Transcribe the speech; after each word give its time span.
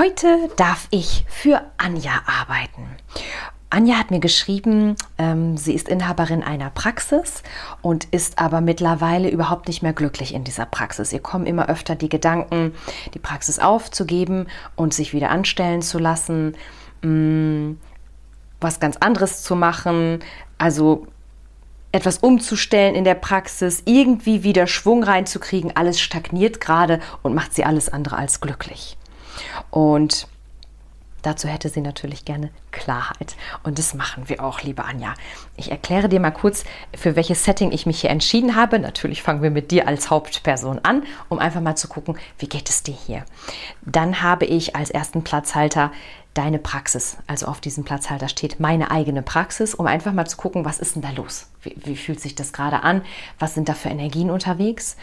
Heute 0.00 0.48
darf 0.56 0.88
ich 0.90 1.26
für 1.28 1.60
Anja 1.76 2.22
arbeiten. 2.24 2.86
Anja 3.68 3.96
hat 3.96 4.10
mir 4.10 4.20
geschrieben, 4.20 4.96
ähm, 5.18 5.58
sie 5.58 5.74
ist 5.74 5.90
Inhaberin 5.90 6.42
einer 6.42 6.70
Praxis 6.70 7.42
und 7.82 8.06
ist 8.06 8.38
aber 8.38 8.62
mittlerweile 8.62 9.28
überhaupt 9.28 9.68
nicht 9.68 9.82
mehr 9.82 9.92
glücklich 9.92 10.32
in 10.32 10.42
dieser 10.42 10.64
Praxis. 10.64 11.12
Ihr 11.12 11.20
kommen 11.20 11.44
immer 11.44 11.68
öfter 11.68 11.96
die 11.96 12.08
Gedanken, 12.08 12.72
die 13.12 13.18
Praxis 13.18 13.58
aufzugeben 13.58 14.46
und 14.74 14.94
sich 14.94 15.12
wieder 15.12 15.28
anstellen 15.28 15.82
zu 15.82 15.98
lassen, 15.98 16.56
mh, 17.02 17.10
mm, 17.10 17.78
was 18.58 18.80
ganz 18.80 18.96
anderes 18.96 19.42
zu 19.42 19.54
machen, 19.54 20.20
also 20.56 21.08
etwas 21.92 22.16
umzustellen 22.18 22.94
in 22.94 23.04
der 23.04 23.16
Praxis, 23.16 23.82
irgendwie 23.84 24.44
wieder 24.44 24.66
Schwung 24.66 25.04
reinzukriegen. 25.04 25.76
Alles 25.76 26.00
stagniert 26.00 26.58
gerade 26.58 27.00
und 27.20 27.34
macht 27.34 27.52
sie 27.52 27.66
alles 27.66 27.90
andere 27.90 28.16
als 28.16 28.40
glücklich. 28.40 28.96
Und 29.70 30.26
Dazu 31.22 31.48
hätte 31.48 31.68
sie 31.68 31.80
natürlich 31.80 32.24
gerne 32.24 32.50
Klarheit. 32.70 33.36
Und 33.62 33.78
das 33.78 33.94
machen 33.94 34.28
wir 34.28 34.42
auch, 34.42 34.62
liebe 34.62 34.84
Anja. 34.84 35.14
Ich 35.56 35.70
erkläre 35.70 36.08
dir 36.08 36.20
mal 36.20 36.30
kurz, 36.30 36.64
für 36.96 37.16
welches 37.16 37.44
Setting 37.44 37.72
ich 37.72 37.84
mich 37.84 38.00
hier 38.00 38.10
entschieden 38.10 38.56
habe. 38.56 38.78
Natürlich 38.78 39.22
fangen 39.22 39.42
wir 39.42 39.50
mit 39.50 39.70
dir 39.70 39.86
als 39.86 40.08
Hauptperson 40.08 40.80
an, 40.82 41.02
um 41.28 41.38
einfach 41.38 41.60
mal 41.60 41.76
zu 41.76 41.88
gucken, 41.88 42.16
wie 42.38 42.48
geht 42.48 42.70
es 42.70 42.82
dir 42.82 42.94
hier. 42.94 43.24
Dann 43.82 44.22
habe 44.22 44.46
ich 44.46 44.76
als 44.76 44.90
ersten 44.90 45.22
Platzhalter 45.22 45.92
deine 46.32 46.58
Praxis. 46.58 47.18
Also 47.26 47.46
auf 47.46 47.60
diesem 47.60 47.84
Platzhalter 47.84 48.28
steht 48.28 48.60
meine 48.60 48.90
eigene 48.90 49.22
Praxis, 49.22 49.74
um 49.74 49.86
einfach 49.86 50.12
mal 50.12 50.26
zu 50.26 50.36
gucken, 50.36 50.64
was 50.64 50.78
ist 50.78 50.94
denn 50.94 51.02
da 51.02 51.10
los? 51.10 51.48
Wie, 51.62 51.76
wie 51.84 51.96
fühlt 51.96 52.20
sich 52.20 52.34
das 52.34 52.52
gerade 52.52 52.82
an? 52.82 53.02
Was 53.38 53.54
sind 53.54 53.68
da 53.68 53.74
für 53.74 53.88
Energien 53.90 54.30
unterwegs? 54.30 54.96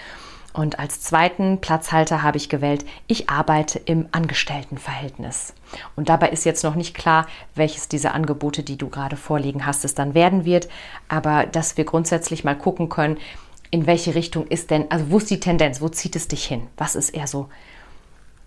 Und 0.57 0.79
als 0.79 1.01
zweiten 1.01 1.61
Platzhalter 1.61 2.23
habe 2.23 2.37
ich 2.37 2.49
gewählt, 2.49 2.83
ich 3.05 3.29
arbeite 3.29 3.77
im 3.77 4.07
Angestelltenverhältnis. 4.11 5.53
Und 5.95 6.09
dabei 6.09 6.29
ist 6.29 6.45
jetzt 6.45 6.63
noch 6.63 6.73
nicht 6.73 6.95
klar, 6.95 7.27
welches 7.53 7.89
dieser 7.89 8.15
Angebote, 8.15 8.63
die 8.63 8.75
du 8.75 8.89
gerade 8.89 9.17
vorliegen 9.17 9.67
hast, 9.67 9.85
es 9.85 9.93
dann 9.93 10.15
werden 10.15 10.45
wird. 10.45 10.67
Aber 11.09 11.45
dass 11.45 11.77
wir 11.77 11.85
grundsätzlich 11.85 12.43
mal 12.43 12.57
gucken 12.57 12.89
können, 12.89 13.17
in 13.69 13.85
welche 13.85 14.15
Richtung 14.15 14.47
ist 14.47 14.71
denn, 14.71 14.89
also 14.89 15.11
wo 15.11 15.19
ist 15.19 15.29
die 15.29 15.39
Tendenz, 15.39 15.79
wo 15.79 15.89
zieht 15.89 16.15
es 16.15 16.27
dich 16.27 16.45
hin? 16.45 16.65
Was 16.75 16.95
ist 16.95 17.11
eher 17.11 17.27
so, 17.27 17.49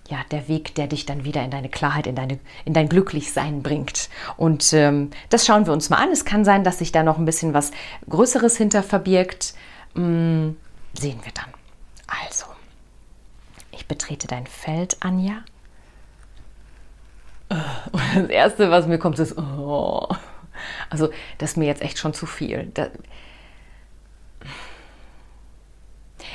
ja, 0.08 0.19
der 0.33 0.48
Weg, 0.48 0.75
der 0.75 0.88
dich 0.88 1.06
dann 1.06 1.25
wieder 1.25 1.44
in 1.44 1.53
deine 1.53 1.69
Klarheit, 1.69 2.08
in, 2.08 2.16
deine, 2.16 2.41
in 2.64 2.72
dein 2.72 2.88
Glücklichsein 2.88 3.62
bringt. 3.62 4.11
Und 4.36 4.72
ähm, 4.72 5.11
das 5.28 5.47
schauen 5.47 5.65
wir 5.65 5.72
uns 5.72 5.91
mal 5.91 5.98
an. 5.98 6.10
Es 6.10 6.25
kann 6.25 6.44
sein, 6.44 6.65
dass 6.65 6.81
sich 6.81 6.91
da 6.91 7.04
noch 7.04 7.19
ein 7.19 7.25
bisschen 7.25 7.54
was 7.54 7.71
Größeres 8.09 8.56
hinter 8.56 8.82
verbirgt. 8.82 9.54
Hm, 9.94 10.56
sehen 10.94 11.21
wir 11.22 11.31
dann. 11.32 11.59
Also, 12.10 12.47
ich 13.71 13.87
betrete 13.87 14.26
dein 14.26 14.47
Feld, 14.47 14.97
Anja. 15.00 15.43
Und 17.48 18.03
das 18.15 18.28
Erste, 18.28 18.71
was 18.71 18.87
mir 18.87 18.98
kommt, 18.98 19.19
ist, 19.19 19.37
oh. 19.38 20.09
also 20.88 21.10
das 21.38 21.50
ist 21.50 21.56
mir 21.56 21.66
jetzt 21.66 21.82
echt 21.82 21.98
schon 21.98 22.15
zu 22.15 22.26
viel. 22.26 22.71
Das, 22.75 22.91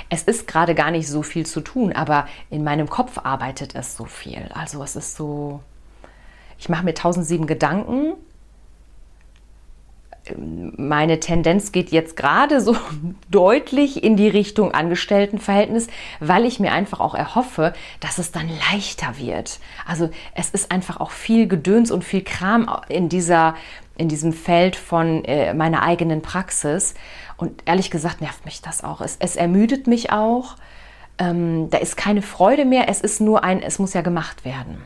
es 0.10 0.24
ist 0.24 0.48
gerade 0.48 0.76
gar 0.76 0.92
nicht 0.92 1.08
so 1.08 1.24
viel 1.24 1.46
zu 1.46 1.62
tun, 1.62 1.94
aber 1.94 2.28
in 2.50 2.64
meinem 2.64 2.90
Kopf 2.90 3.20
arbeitet 3.24 3.76
es 3.76 3.96
so 3.96 4.06
viel. 4.06 4.50
Also 4.54 4.84
es 4.84 4.96
ist 4.96 5.16
so, 5.16 5.62
ich 6.58 6.70
mache 6.70 6.84
mir 6.84 6.92
1007 6.92 7.48
Gedanken 7.48 8.14
meine 10.38 11.20
Tendenz 11.20 11.72
geht 11.72 11.92
jetzt 11.92 12.16
gerade 12.16 12.62
so 12.62 12.76
deutlich 13.30 14.04
in 14.04 14.16
die 14.16 14.28
Richtung 14.28 14.74
Angestelltenverhältnis, 14.74 15.88
weil 16.20 16.46
ich 16.46 16.60
mir 16.60 16.72
einfach 16.72 17.00
auch 17.00 17.16
erhoffe, 17.16 17.74
dass 18.00 18.18
es 18.18 18.32
dann 18.32 18.50
leichter 18.72 19.18
wird. 19.18 19.60
Also 19.86 20.10
es 20.34 20.50
ist 20.50 20.72
einfach 20.72 21.00
auch 21.00 21.12
viel 21.12 21.48
Gedöns 21.48 21.92
und 21.92 22.04
viel 22.04 22.24
Kram 22.24 22.70
in 22.90 23.10
dieser 23.10 23.56
in 23.98 24.10
diesem 24.10 24.34
Feld 24.34 24.76
von 24.76 25.24
äh, 25.24 25.54
meiner 25.54 25.82
eigenen 25.82 26.22
Praxis. 26.22 26.96
Und 27.38 27.64
ehrlich 27.66 27.92
gesagt 27.92 28.20
nervt 28.20 28.44
mich 28.44 28.62
das 28.62 28.84
auch. 28.84 29.00
Es, 29.00 29.16
es 29.20 29.38
ermüdet 29.38 29.88
mich 29.88 30.12
auch. 30.12 30.58
Ähm, 31.18 31.70
da 31.70 31.78
ist 31.78 31.96
keine 31.96 32.22
Freude 32.22 32.66
mehr. 32.66 32.90
Es 32.90 33.00
ist 33.00 33.22
nur 33.22 33.46
ein, 33.46 33.62
es 33.62 33.80
muss 33.80 33.94
ja 33.94 34.02
gemacht 34.02 34.44
werden. 34.44 34.84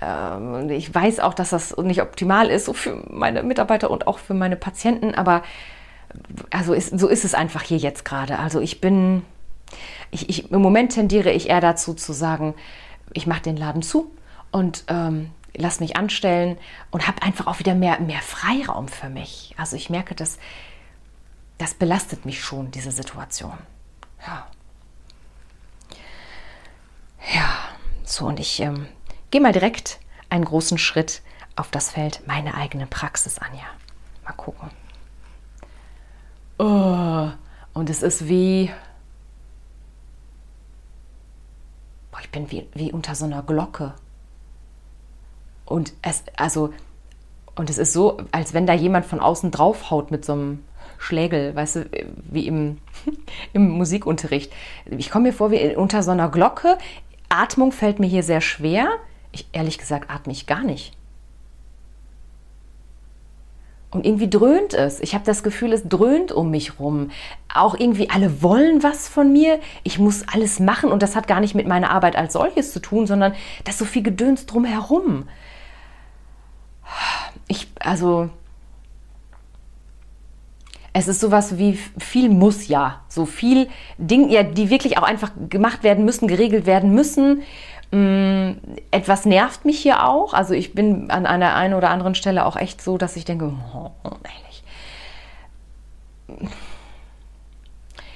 Ähm, 0.00 0.70
ich 0.70 0.94
weiß 0.94 1.20
auch, 1.20 1.34
dass 1.34 1.50
das 1.50 1.76
nicht 1.76 2.02
optimal 2.02 2.48
ist, 2.50 2.66
so 2.66 2.72
für 2.72 3.02
meine 3.10 3.42
Mitarbeiter 3.42 3.90
und 3.90 4.06
auch 4.06 4.18
für 4.18 4.34
meine 4.34 4.56
Patienten, 4.56 5.14
aber 5.14 5.42
also 6.50 6.74
ist, 6.74 6.98
so 6.98 7.08
ist 7.08 7.24
es 7.24 7.34
einfach 7.34 7.62
hier 7.62 7.78
jetzt 7.78 8.04
gerade. 8.04 8.38
Also 8.38 8.60
ich 8.60 8.80
bin, 8.80 9.24
ich, 10.10 10.28
ich, 10.28 10.50
im 10.50 10.62
Moment 10.62 10.92
tendiere 10.92 11.30
ich 11.30 11.48
eher 11.48 11.60
dazu 11.60 11.94
zu 11.94 12.12
sagen, 12.12 12.54
ich 13.12 13.26
mache 13.26 13.42
den 13.42 13.56
Laden 13.56 13.82
zu 13.82 14.12
und 14.50 14.84
ähm, 14.88 15.30
lass 15.56 15.80
mich 15.80 15.96
anstellen 15.96 16.58
und 16.90 17.06
habe 17.06 17.22
einfach 17.22 17.46
auch 17.46 17.58
wieder 17.58 17.74
mehr, 17.74 18.00
mehr 18.00 18.20
Freiraum 18.20 18.88
für 18.88 19.08
mich. 19.08 19.54
Also 19.58 19.76
ich 19.76 19.90
merke, 19.90 20.14
dass 20.14 20.38
das 21.58 21.74
belastet 21.74 22.24
mich 22.26 22.42
schon, 22.42 22.70
diese 22.70 22.90
Situation. 22.90 23.56
Ja. 24.26 24.46
Ja, 27.34 27.54
so 28.04 28.26
und 28.26 28.38
ich 28.40 28.60
ähm, 28.60 28.86
Geh 29.34 29.40
mal 29.40 29.52
direkt 29.52 29.98
einen 30.30 30.44
großen 30.44 30.78
Schritt 30.78 31.20
auf 31.56 31.68
das 31.72 31.90
Feld 31.90 32.22
meine 32.24 32.54
eigene 32.54 32.86
Praxis, 32.86 33.40
Anja. 33.40 33.64
Mal 34.22 34.32
gucken. 34.34 34.70
Oh, 36.56 37.30
und 37.72 37.90
es 37.90 38.04
ist 38.04 38.28
wie. 38.28 38.70
Boah, 42.12 42.20
ich 42.20 42.30
bin 42.30 42.48
wie, 42.52 42.68
wie 42.74 42.92
unter 42.92 43.16
so 43.16 43.24
einer 43.24 43.42
Glocke. 43.42 43.94
Und 45.64 45.94
es, 46.02 46.22
also, 46.36 46.72
und 47.56 47.70
es 47.70 47.78
ist 47.78 47.92
so, 47.92 48.18
als 48.30 48.54
wenn 48.54 48.68
da 48.68 48.72
jemand 48.72 49.04
von 49.04 49.18
außen 49.18 49.50
draufhaut 49.50 50.12
mit 50.12 50.24
so 50.24 50.34
einem 50.34 50.64
Schlägel, 50.96 51.56
weißt 51.56 51.74
du, 51.74 51.90
wie 52.30 52.46
im, 52.46 52.78
im 53.52 53.68
Musikunterricht. 53.68 54.52
Ich 54.84 55.10
komme 55.10 55.30
mir 55.30 55.34
vor 55.34 55.50
wie 55.50 55.74
unter 55.74 56.04
so 56.04 56.12
einer 56.12 56.28
Glocke. 56.28 56.78
Atmung 57.28 57.72
fällt 57.72 57.98
mir 57.98 58.06
hier 58.06 58.22
sehr 58.22 58.40
schwer 58.40 59.00
ich, 59.34 59.46
ehrlich 59.52 59.78
gesagt 59.78 60.10
atme 60.10 60.32
ich 60.32 60.46
gar 60.46 60.62
nicht. 60.62 60.96
Und 63.94 64.04
irgendwie 64.04 64.28
dröhnt 64.28 64.74
es. 64.74 64.98
Ich 64.98 65.14
habe 65.14 65.24
das 65.24 65.44
Gefühl, 65.44 65.72
es 65.72 65.88
dröhnt 65.88 66.32
um 66.32 66.50
mich 66.50 66.80
rum. 66.80 67.12
Auch 67.54 67.78
irgendwie 67.78 68.10
alle 68.10 68.42
wollen 68.42 68.82
was 68.82 69.08
von 69.08 69.32
mir. 69.32 69.60
Ich 69.84 70.00
muss 70.00 70.26
alles 70.26 70.58
machen 70.58 70.90
und 70.90 71.00
das 71.00 71.14
hat 71.14 71.28
gar 71.28 71.38
nicht 71.38 71.54
mit 71.54 71.68
meiner 71.68 71.90
Arbeit 71.90 72.16
als 72.16 72.32
solches 72.32 72.72
zu 72.72 72.80
tun, 72.80 73.06
sondern 73.06 73.34
das 73.62 73.74
ist 73.74 73.78
so 73.78 73.84
viel 73.84 74.02
Gedöns 74.02 74.46
drumherum. 74.46 75.28
Ich, 77.46 77.68
also, 77.78 78.30
es 80.92 81.06
ist 81.06 81.20
sowas 81.20 81.58
wie 81.58 81.78
viel 81.98 82.30
muss 82.30 82.66
ja. 82.66 83.04
So 83.08 83.26
viel 83.26 83.68
Dinge, 83.98 84.32
ja, 84.32 84.42
die 84.42 84.70
wirklich 84.70 84.98
auch 84.98 85.04
einfach 85.04 85.30
gemacht 85.48 85.84
werden 85.84 86.04
müssen, 86.04 86.26
geregelt 86.26 86.66
werden 86.66 86.94
müssen. 86.94 87.42
Mm, 87.94 88.56
etwas 88.90 89.24
nervt 89.24 89.64
mich 89.64 89.78
hier 89.78 90.04
auch. 90.04 90.34
Also 90.34 90.52
ich 90.52 90.74
bin 90.74 91.12
an 91.12 91.26
einer 91.26 91.54
einen 91.54 91.74
oder 91.74 91.90
anderen 91.90 92.16
Stelle 92.16 92.44
auch 92.44 92.56
echt 92.56 92.82
so, 92.82 92.98
dass 92.98 93.14
ich 93.14 93.24
denke, 93.24 93.52
oh, 93.72 93.90
ehrlich. 94.24 94.64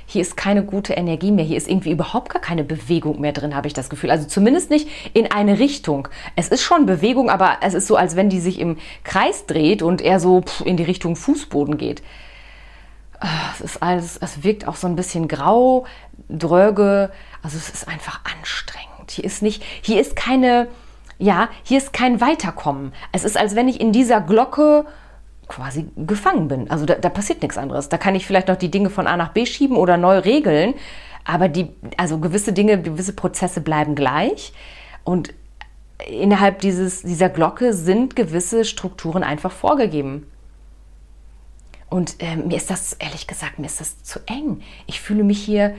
Hier 0.06 0.22
ist 0.22 0.36
keine 0.36 0.64
gute 0.64 0.94
Energie 0.94 1.30
mehr. 1.30 1.44
Hier 1.44 1.56
ist 1.56 1.68
irgendwie 1.68 1.92
überhaupt 1.92 2.30
gar 2.30 2.42
keine 2.42 2.64
Bewegung 2.64 3.20
mehr 3.20 3.30
drin, 3.32 3.54
habe 3.54 3.68
ich 3.68 3.72
das 3.72 3.88
Gefühl. 3.88 4.10
Also 4.10 4.26
zumindest 4.26 4.68
nicht 4.68 4.88
in 5.14 5.30
eine 5.30 5.60
Richtung. 5.60 6.08
Es 6.34 6.48
ist 6.48 6.62
schon 6.62 6.84
Bewegung, 6.84 7.30
aber 7.30 7.58
es 7.60 7.74
ist 7.74 7.86
so, 7.86 7.94
als 7.94 8.16
wenn 8.16 8.30
die 8.30 8.40
sich 8.40 8.58
im 8.58 8.78
Kreis 9.04 9.46
dreht 9.46 9.82
und 9.82 10.00
eher 10.00 10.18
so 10.18 10.42
in 10.64 10.76
die 10.76 10.82
Richtung 10.82 11.14
Fußboden 11.14 11.78
geht. 11.78 12.02
Ah, 13.20 13.52
es 13.54 13.60
ist 13.60 13.80
alles, 13.80 14.16
es 14.16 14.42
wirkt 14.42 14.66
auch 14.66 14.76
so 14.76 14.88
ein 14.88 14.96
bisschen 14.96 15.28
grau, 15.28 15.86
dröge. 16.28 17.12
Also 17.44 17.58
es 17.58 17.68
ist 17.68 17.86
einfach 17.86 18.22
anstrengend. 18.24 18.97
Hier 19.10 19.24
ist 19.24 19.42
nicht, 19.42 19.62
hier 19.82 20.00
ist 20.00 20.16
keine, 20.16 20.68
ja, 21.18 21.48
hier 21.62 21.78
ist 21.78 21.92
kein 21.92 22.20
Weiterkommen. 22.20 22.92
Es 23.12 23.24
ist, 23.24 23.36
als 23.36 23.54
wenn 23.54 23.68
ich 23.68 23.80
in 23.80 23.92
dieser 23.92 24.20
Glocke 24.20 24.84
quasi 25.48 25.88
gefangen 25.96 26.48
bin. 26.48 26.70
Also 26.70 26.84
da, 26.84 26.94
da 26.94 27.08
passiert 27.08 27.42
nichts 27.42 27.58
anderes. 27.58 27.88
Da 27.88 27.96
kann 27.96 28.14
ich 28.14 28.26
vielleicht 28.26 28.48
noch 28.48 28.56
die 28.56 28.70
Dinge 28.70 28.90
von 28.90 29.06
A 29.06 29.16
nach 29.16 29.32
B 29.32 29.46
schieben 29.46 29.76
oder 29.76 29.96
neu 29.96 30.18
regeln. 30.18 30.74
aber 31.24 31.48
die, 31.48 31.68
also 31.98 32.18
gewisse 32.18 32.52
Dinge, 32.52 32.80
gewisse 32.80 33.12
Prozesse 33.12 33.60
bleiben 33.60 33.94
gleich 33.94 34.52
und 35.04 35.34
innerhalb 36.06 36.60
dieses, 36.60 37.02
dieser 37.02 37.28
Glocke 37.28 37.74
sind 37.74 38.16
gewisse 38.16 38.64
Strukturen 38.64 39.22
einfach 39.22 39.52
vorgegeben. 39.52 40.26
Und 41.90 42.22
äh, 42.22 42.36
mir 42.36 42.56
ist 42.56 42.70
das, 42.70 42.94
ehrlich 42.94 43.26
gesagt, 43.26 43.58
mir 43.58 43.66
ist 43.66 43.80
das 43.80 44.02
zu 44.02 44.20
eng. 44.26 44.62
Ich 44.86 45.00
fühle 45.00 45.24
mich 45.24 45.42
hier 45.42 45.74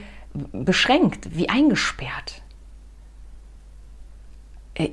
beschränkt, 0.52 1.36
wie 1.36 1.48
eingesperrt. 1.48 2.42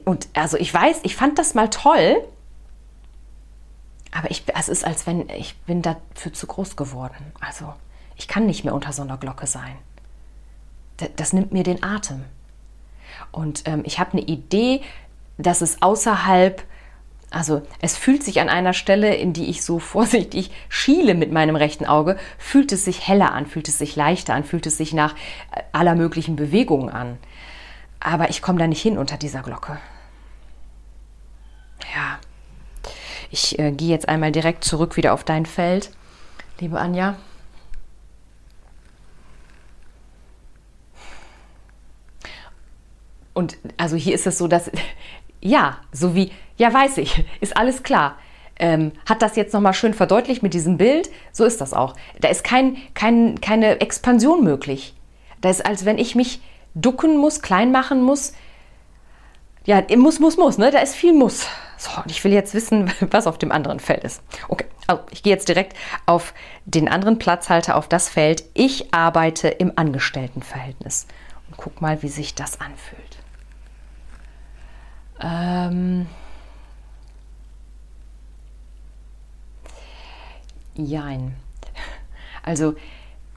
Und 0.05 0.27
also 0.33 0.57
ich 0.57 0.73
weiß, 0.73 0.99
ich 1.03 1.15
fand 1.15 1.39
das 1.39 1.53
mal 1.53 1.69
toll, 1.69 2.23
aber 4.11 4.31
ich, 4.31 4.43
es 4.53 4.69
ist, 4.69 4.85
als 4.85 5.05
wenn 5.05 5.29
ich 5.29 5.55
bin 5.59 5.81
dafür 5.81 6.33
zu 6.33 6.47
groß 6.47 6.75
geworden. 6.75 7.31
Also 7.39 7.73
ich 8.15 8.27
kann 8.27 8.45
nicht 8.45 8.63
mehr 8.63 8.73
unter 8.73 8.91
so 8.91 9.01
einer 9.01 9.17
Glocke 9.17 9.47
sein. 9.47 9.75
Das, 10.97 11.09
das 11.15 11.33
nimmt 11.33 11.51
mir 11.51 11.63
den 11.63 11.83
Atem. 11.83 12.23
Und 13.31 13.63
ähm, 13.65 13.83
ich 13.85 13.99
habe 13.99 14.13
eine 14.13 14.21
Idee, 14.21 14.81
dass 15.37 15.61
es 15.61 15.81
außerhalb, 15.81 16.63
also 17.29 17.61
es 17.81 17.97
fühlt 17.97 18.23
sich 18.23 18.41
an 18.41 18.49
einer 18.49 18.73
Stelle, 18.73 19.15
in 19.15 19.33
die 19.33 19.45
ich 19.45 19.63
so 19.63 19.79
vorsichtig 19.93 20.51
schiele 20.69 21.13
mit 21.13 21.31
meinem 21.31 21.55
rechten 21.55 21.85
Auge, 21.85 22.17
fühlt 22.37 22.71
es 22.71 22.85
sich 22.85 23.07
heller 23.07 23.33
an, 23.33 23.45
fühlt 23.45 23.67
es 23.67 23.77
sich 23.77 23.95
leichter 23.95 24.33
an, 24.33 24.43
fühlt 24.43 24.65
es 24.65 24.77
sich 24.77 24.93
nach 24.93 25.13
äh, 25.51 25.61
aller 25.71 25.95
möglichen 25.95 26.35
Bewegungen 26.35 26.89
an. 26.89 27.17
Aber 27.99 28.29
ich 28.29 28.41
komme 28.41 28.59
da 28.59 28.67
nicht 28.67 28.81
hin 28.81 28.97
unter 28.97 29.17
dieser 29.17 29.41
Glocke. 29.41 29.79
Ja, 31.95 32.19
ich 33.29 33.57
äh, 33.59 33.71
gehe 33.71 33.89
jetzt 33.89 34.07
einmal 34.07 34.31
direkt 34.31 34.63
zurück 34.63 34.97
wieder 34.97 35.13
auf 35.13 35.23
dein 35.23 35.45
Feld, 35.45 35.91
liebe 36.59 36.79
Anja. 36.79 37.17
Und 43.33 43.57
also 43.77 43.95
hier 43.95 44.15
ist 44.15 44.25
es 44.25 44.37
so, 44.37 44.47
dass 44.47 44.71
ja, 45.41 45.77
so 45.91 46.15
wie, 46.15 46.31
ja, 46.57 46.73
weiß 46.73 46.97
ich, 46.97 47.25
ist 47.41 47.55
alles 47.55 47.83
klar. 47.83 48.17
Ähm, 48.59 48.91
hat 49.07 49.21
das 49.21 49.35
jetzt 49.35 49.53
nochmal 49.53 49.75
schön 49.75 49.93
verdeutlicht 49.93 50.41
mit 50.41 50.55
diesem 50.55 50.77
Bild? 50.77 51.11
So 51.31 51.45
ist 51.45 51.61
das 51.61 51.73
auch. 51.73 51.95
Da 52.19 52.29
ist 52.29 52.43
kein, 52.43 52.77
kein, 52.95 53.39
keine 53.39 53.81
Expansion 53.81 54.43
möglich. 54.43 54.95
Da 55.41 55.51
ist, 55.51 55.63
als 55.63 55.85
wenn 55.85 55.99
ich 55.99 56.15
mich 56.15 56.41
ducken 56.81 57.17
muss, 57.17 57.41
klein 57.41 57.71
machen 57.71 58.01
muss. 58.01 58.33
Ja, 59.65 59.83
muss, 59.97 60.19
muss, 60.19 60.37
muss, 60.37 60.57
ne? 60.57 60.71
Da 60.71 60.79
ist 60.79 60.95
viel 60.95 61.13
Muss. 61.13 61.45
So, 61.77 61.91
und 62.01 62.09
ich 62.09 62.23
will 62.23 62.31
jetzt 62.31 62.53
wissen, 62.53 62.91
was 63.11 63.27
auf 63.27 63.37
dem 63.37 63.51
anderen 63.51 63.79
Feld 63.79 64.03
ist. 64.03 64.21
Okay, 64.47 64.65
also 64.87 65.03
ich 65.11 65.23
gehe 65.23 65.33
jetzt 65.33 65.49
direkt 65.49 65.75
auf 66.05 66.33
den 66.65 66.87
anderen 66.87 67.19
Platzhalter, 67.19 67.75
auf 67.75 67.87
das 67.87 68.07
Feld. 68.09 68.45
Ich 68.53 68.93
arbeite 68.93 69.49
im 69.49 69.73
Angestelltenverhältnis. 69.75 71.07
Und 71.49 71.57
guck 71.57 71.81
mal, 71.81 72.01
wie 72.01 72.07
sich 72.07 72.33
das 72.33 72.61
anfühlt. 72.61 73.17
Ähm, 75.21 76.07
jein. 80.75 81.35
Also 82.43 82.75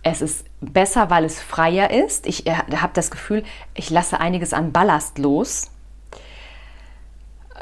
es 0.02 0.22
ist 0.22 0.46
besser, 0.60 1.10
weil 1.10 1.24
es 1.24 1.40
freier 1.40 1.90
ist. 1.90 2.26
Ich 2.26 2.46
äh, 2.46 2.54
habe 2.54 2.92
das 2.94 3.10
Gefühl, 3.10 3.44
ich 3.74 3.90
lasse 3.90 4.20
einiges 4.20 4.52
an 4.52 4.72
Ballast 4.72 5.18
los. 5.18 5.70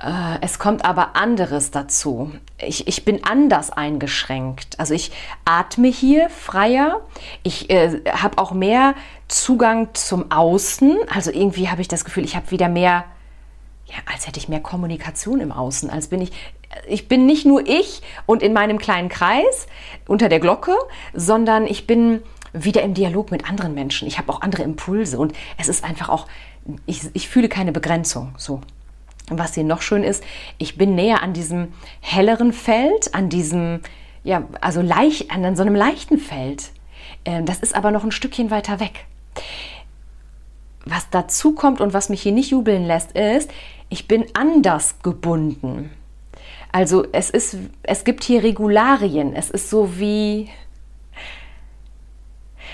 Äh, 0.01 0.39
es 0.41 0.59
kommt 0.59 0.85
aber 0.85 1.17
anderes 1.17 1.71
dazu. 1.71 2.33
Ich, 2.59 2.87
ich 2.87 3.05
bin 3.05 3.25
anders 3.25 3.71
eingeschränkt. 3.71 4.79
Also 4.79 4.95
ich 4.95 5.11
atme 5.45 5.89
hier 5.89 6.31
freier. 6.31 7.01
Ich 7.43 7.71
äh, 7.71 8.03
habe 8.11 8.39
auch 8.39 8.53
mehr 8.53 8.95
Zugang 9.27 9.95
zum 9.95 10.31
Außen. 10.31 10.97
Also 11.13 11.31
irgendwie 11.33 11.69
habe 11.69 11.81
ich 11.81 11.89
das 11.89 12.05
Gefühl, 12.05 12.25
ich 12.25 12.37
habe 12.37 12.51
wieder 12.51 12.69
mehr 12.69 13.05
ja, 13.89 13.97
als 14.13 14.27
hätte 14.27 14.39
ich 14.39 14.49
mehr 14.49 14.61
Kommunikation 14.61 15.41
im 15.41 15.53
Außen, 15.53 15.91
als 15.91 16.09
bin 16.09 16.21
ich, 16.21 16.31
ich 16.87 17.09
bin 17.09 17.27
nicht 17.27 17.47
nur 17.47 17.67
ich 17.67 18.03
und 18.27 18.43
in 18.43 18.53
meinem 18.53 18.79
kleinen 18.79 19.09
Kreis 19.09 19.67
unter 20.07 20.29
der 20.29 20.41
Glocke, 20.41 20.75
sondern 21.15 21.67
ich 21.67 21.87
bin 21.87 22.23
wieder 22.53 22.83
im 22.83 22.95
Dialog 22.95 23.31
mit 23.31 23.49
anderen 23.49 23.75
Menschen. 23.75 24.07
Ich 24.07 24.19
habe 24.19 24.31
auch 24.33 24.43
andere 24.43 24.63
Impulse 24.63 25.19
und 25.19 25.33
es 25.57 25.69
ist 25.69 25.85
einfach 25.85 26.09
auch, 26.09 26.27
ich, 26.87 27.03
ich 27.15 27.29
fühle 27.29 27.49
keine 27.49 27.73
Begrenzung. 27.73 28.35
So. 28.37 28.61
Was 29.31 29.55
hier 29.55 29.65
noch 29.65 29.83
schön 29.83 30.05
ist, 30.05 30.25
ich 30.57 30.79
bin 30.79 30.95
näher 30.95 31.23
an 31.23 31.33
diesem 31.33 31.73
helleren 32.01 32.53
Feld, 32.53 33.15
an 33.15 33.29
diesem, 33.29 33.81
ja, 34.25 34.45
also 34.61 34.81
leicht, 34.81 35.31
an 35.31 35.55
so 35.57 35.63
einem 35.63 35.75
leichten 35.75 36.19
Feld. 36.19 36.71
Ähm, 37.25 37.45
das 37.45 37.61
ist 37.61 37.75
aber 37.75 37.91
noch 37.91 38.05
ein 38.05 38.13
Stückchen 38.13 38.51
weiter 38.51 38.81
weg. 38.81 39.07
Was 40.89 41.11
dazu 41.11 41.55
kommt 41.55 41.81
und 41.81 41.93
was 41.93 42.09
mich 42.09 42.23
hier 42.23 42.33
nicht 42.33 42.51
jubeln 42.51 42.87
lässt, 42.87 43.13
ist, 43.13 43.51
ich 43.91 44.09
bin 44.09 44.25
anders 44.33 44.97
gebunden. 45.03 45.91
Also 46.73 47.07
es 47.13 47.31
ist, 47.31 47.57
es 47.83 48.05
gibt 48.05 48.25
hier 48.25 48.43
Regularien. 48.43 49.35
Es 49.35 49.51
ist 49.51 49.69
so 49.69 49.99
wie, 49.99 50.49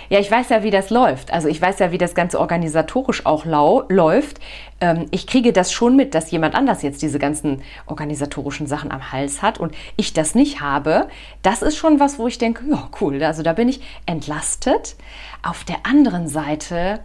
ja, 0.08 0.19
ich 0.20 0.31
weiß 0.31 0.50
ja, 0.50 0.62
wie 0.62 0.70
das 0.70 0.90
läuft. 0.90 1.32
Also 1.32 1.49
ich 1.49 1.61
weiß 1.61 1.78
ja, 1.78 1.90
wie 1.90 1.99
das 1.99 2.14
Ganze 2.14 2.38
organisatorisch 2.38 3.26
auch 3.26 3.44
lau 3.44 3.82
läuft. 3.88 4.38
Ähm, 4.81 5.06
ich 5.10 5.26
kriege 5.26 5.52
das 5.52 5.72
schon 5.72 5.96
mit, 5.96 6.14
dass 6.14 6.31
jemand 6.31 6.55
anders 6.55 6.82
jetzt 6.82 7.02
diese 7.02 7.19
ganzen 7.19 7.62
organisatorischen 7.87 8.67
Sachen 8.67 8.93
am 8.93 9.12
Hals 9.12 9.43
hat 9.43 9.58
und 9.58 9.75
ich 9.96 10.12
das 10.12 10.34
nicht 10.34 10.60
habe. 10.60 11.08
Das 11.43 11.62
ist 11.62 11.76
schon 11.76 12.00
was, 12.00 12.19
wo 12.19 12.28
ich 12.28 12.38
denke, 12.38 12.64
ja, 12.70 12.88
cool. 13.00 13.22
Also 13.25 13.43
da 13.43 13.52
bin 13.55 13.69
ich 13.69 13.81
entlastet. 14.06 14.96
Auf 15.43 15.64
der 15.64 15.78
anderen 15.84 16.28
Seite, 16.28 17.00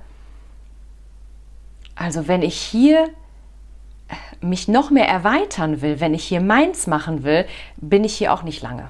also 2.00 2.30
wenn 2.30 2.42
ich 2.42 2.56
hier 2.56 3.10
mich 4.40 4.70
noch 4.70 4.90
mehr 4.90 5.08
erweitern 5.08 5.82
will, 5.82 6.00
wenn 6.00 6.14
ich 6.14 6.24
hier 6.24 6.40
meins 6.40 6.88
machen 6.88 7.24
will, 7.24 7.46
bin 7.76 8.06
ich 8.06 8.16
hier 8.16 8.34
auch 8.34 8.42
nicht 8.42 8.64
lange. 8.64 8.88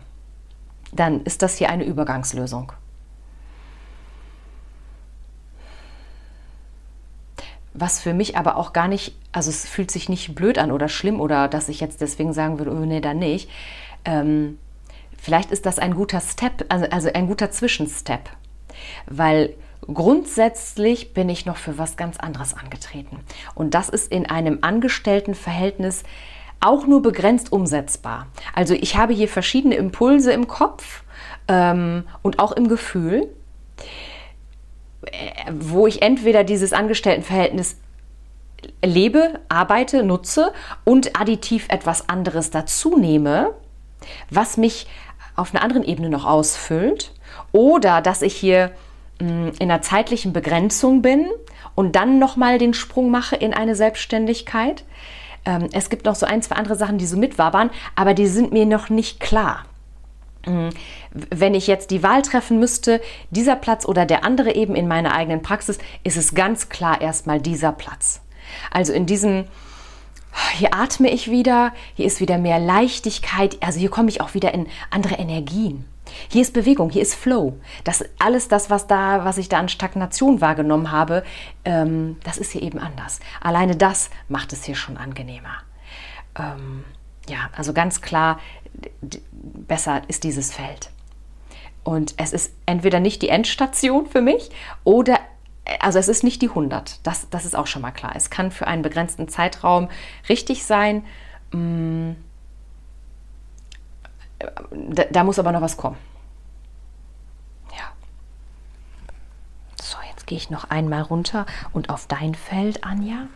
Dann 0.92 1.24
ist 1.24 1.42
das 1.42 1.58
hier 1.58 1.72
eine 1.72 1.86
Übergangslösung. 1.86 2.72
Was 7.74 8.00
für 8.00 8.14
mich 8.14 8.38
aber 8.38 8.58
auch 8.58 8.74
gar 8.74 8.88
nicht, 8.88 9.16
also 9.32 9.50
es 9.50 9.68
fühlt 9.68 9.90
sich 9.90 10.08
nicht 10.08 10.36
blöd 10.36 10.60
an 10.60 10.72
oder 10.72 10.88
schlimm 10.88 11.20
oder 11.20 11.48
dass 11.48 11.68
ich 11.68 11.80
jetzt 11.80 12.02
deswegen 12.02 12.32
sagen 12.32 12.60
würde, 12.60 12.72
oh 12.72 12.86
nee, 12.86 13.02
dann 13.02 13.18
nicht. 13.18 13.50
Ähm, 14.06 14.60
vielleicht 15.18 15.52
ist 15.52 15.66
das 15.66 15.80
ein 15.80 15.96
guter 15.96 16.22
Step, 16.22 16.66
also, 16.70 16.86
also 16.92 17.12
ein 17.12 17.26
guter 17.26 17.50
Zwischenstep. 17.50 18.30
Weil 19.08 19.56
Grundsätzlich 19.94 21.14
bin 21.14 21.30
ich 21.30 21.46
noch 21.46 21.58
für 21.58 21.78
was 21.78 21.98
ganz 21.98 22.18
anderes 22.18 22.54
angetreten. 22.54 23.20
Und 23.56 23.74
das 23.74 23.90
ist 23.90 24.12
in 24.12 24.30
einem 24.30 24.60
Angestelltenverhältnis 24.62 26.04
auch 26.60 26.86
nur 26.86 27.02
begrenzt 27.02 27.52
umsetzbar. 27.52 28.28
Also 28.54 28.74
ich 28.74 28.98
habe 28.98 29.14
hier 29.14 29.28
verschiedene 29.28 29.76
Impulse 29.76 30.32
im 30.32 30.48
Kopf 30.48 31.04
ähm, 31.48 32.04
und 32.22 32.40
auch 32.40 32.52
im 32.52 32.68
Gefühl, 32.68 33.30
äh, 35.06 35.52
wo 35.52 35.88
ich 35.88 36.02
entweder 36.02 36.44
dieses 36.44 36.74
Angestelltenverhältnis 36.74 37.78
lebe, 38.84 39.40
arbeite, 39.48 40.04
nutze 40.04 40.52
und 40.84 41.20
additiv 41.20 41.68
etwas 41.70 42.10
anderes 42.10 42.52
dazu 42.52 42.98
nehme, 42.98 43.54
was 44.30 44.58
mich 44.58 44.88
auf 45.36 45.56
einer 45.56 45.64
anderen 45.64 45.84
Ebene 45.84 46.10
noch 46.10 46.26
ausfüllt. 46.26 47.14
Oder 47.54 48.02
dass 48.02 48.22
ich 48.22 48.36
hier 48.36 48.72
in 49.20 49.54
einer 49.60 49.82
zeitlichen 49.82 50.34
Begrenzung 50.34 51.02
bin 51.02 51.28
und 51.76 51.96
dann 51.96 52.20
nochmal 52.20 52.58
den 52.58 52.74
Sprung 52.74 53.12
mache 53.12 53.36
in 53.36 53.54
eine 53.54 53.76
Selbstständigkeit. 53.76 54.86
Ähm, 55.46 55.68
es 55.74 55.90
gibt 55.90 56.06
noch 56.06 56.16
so 56.16 56.26
ein, 56.26 56.42
zwei 56.42 56.56
andere 56.56 56.76
Sachen, 56.76 56.98
die 56.98 57.06
so 57.06 57.18
mitwabern, 57.18 57.70
aber 57.96 58.14
die 58.14 58.28
sind 58.28 58.54
mir 58.54 58.66
noch 58.66 58.90
nicht 58.90 59.20
klar. 59.20 59.66
Wenn 61.12 61.54
ich 61.54 61.68
jetzt 61.68 61.92
die 61.92 62.02
Wahl 62.02 62.22
treffen 62.22 62.60
müsste, 62.60 63.02
dieser 63.30 63.58
Platz 63.58 63.86
oder 63.86 64.06
der 64.06 64.24
andere 64.24 64.56
eben 64.56 64.74
in 64.74 64.88
meiner 64.88 65.14
eigenen 65.14 65.42
Praxis, 65.42 65.80
ist 66.04 66.18
es 66.18 66.34
ganz 66.34 66.70
klar 66.70 67.02
erstmal 67.02 67.42
dieser 67.42 67.74
Platz. 67.74 68.22
Also 68.72 68.94
in 68.94 69.06
diesem, 69.06 69.46
hier 70.54 70.74
atme 70.74 71.10
ich 71.10 71.30
wieder, 71.30 71.74
hier 71.94 72.06
ist 72.06 72.22
wieder 72.22 72.38
mehr 72.38 72.58
Leichtigkeit, 72.58 73.58
also 73.62 73.80
hier 73.80 73.90
komme 73.90 74.10
ich 74.10 74.22
auch 74.22 74.34
wieder 74.34 74.54
in 74.54 74.68
andere 74.92 75.16
Energien. 75.16 75.86
Hier 76.30 76.42
ist 76.42 76.54
Bewegung, 76.54 76.90
hier 76.90 77.02
ist 77.02 77.16
Flow. 77.16 77.58
Das 77.84 78.04
alles 78.20 78.48
das, 78.48 78.70
was 78.70 78.88
da, 78.88 79.26
was 79.26 79.38
ich 79.38 79.50
da 79.50 79.60
an 79.60 79.70
Stagnation 79.70 80.42
wahrgenommen 80.42 80.92
habe, 80.92 81.24
ähm, 81.66 82.18
das 82.24 82.38
ist 82.38 82.52
hier 82.52 82.62
eben 82.62 82.80
anders. 82.80 83.20
Alleine 83.42 83.76
das 83.76 84.10
macht 84.28 84.54
es 84.54 84.64
hier 84.64 84.76
schon 84.76 84.98
angenehmer. 84.98 85.64
Ähm, 86.38 86.84
ja, 87.28 87.50
also 87.56 87.74
ganz 87.74 88.02
klar, 88.02 88.40
besser 89.32 90.02
ist 90.08 90.24
dieses 90.24 90.54
Feld. 90.54 90.90
Und 91.84 92.14
es 92.18 92.34
ist 92.34 92.54
entweder 92.66 93.00
nicht 93.00 93.22
die 93.22 93.30
Endstation 93.30 94.06
für 94.06 94.22
mich 94.22 94.50
oder 94.84 95.20
also 95.80 96.00
es 96.00 96.08
ist 96.08 96.24
nicht 96.24 96.42
die 96.42 96.50
100. 96.50 97.06
Das, 97.06 97.30
das 97.30 97.46
ist 97.46 97.56
auch 97.56 97.68
schon 97.68 97.82
mal 97.82 97.92
klar. 97.92 98.14
Es 98.16 98.30
kann 98.30 98.52
für 98.52 98.68
einen 98.68 98.82
begrenzten 98.82 99.28
Zeitraum 99.28 99.90
richtig 100.28 100.66
sein. 100.66 101.04
Mh, 101.52 101.60
mm, 101.60 102.16
da, 104.72 105.04
da 105.06 105.24
muss 105.24 105.40
aber 105.40 105.52
noch 105.52 105.62
was 105.62 105.78
kommen. 105.78 105.98
Ja. 107.72 107.92
So, 109.82 109.98
jetzt 110.10 110.28
gehe 110.28 110.38
ich 110.38 110.50
noch 110.50 110.70
einmal 110.70 111.02
runter 111.02 111.46
und 111.74 111.90
auf 111.90 112.08
dein 112.08 112.36
Feld, 112.36 112.84
Anja. 112.84 113.28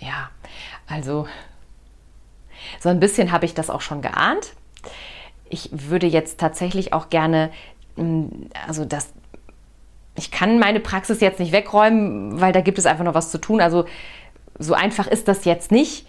Ja, 0.00 0.30
also 0.88 1.28
so 2.80 2.88
ein 2.88 2.98
bisschen 2.98 3.30
habe 3.30 3.44
ich 3.44 3.54
das 3.54 3.70
auch 3.70 3.80
schon 3.80 4.02
geahnt. 4.02 4.54
Ich 5.48 5.70
würde 5.72 6.06
jetzt 6.06 6.40
tatsächlich 6.40 6.92
auch 6.92 7.10
gerne, 7.10 7.50
mm, 7.96 8.26
also 8.66 8.84
das, 8.84 9.12
ich 10.16 10.30
kann 10.30 10.58
meine 10.58 10.80
Praxis 10.80 11.20
jetzt 11.20 11.38
nicht 11.38 11.52
wegräumen, 11.52 12.40
weil 12.40 12.52
da 12.52 12.60
gibt 12.60 12.78
es 12.78 12.86
einfach 12.86 13.04
noch 13.04 13.14
was 13.14 13.30
zu 13.30 13.38
tun. 13.38 13.60
Also 13.60 13.84
so 14.58 14.74
einfach 14.74 15.06
ist 15.06 15.28
das 15.28 15.44
jetzt 15.44 15.70
nicht 15.70 16.06